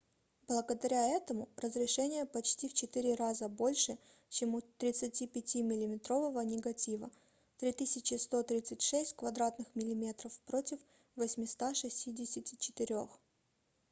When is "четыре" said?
2.73-3.13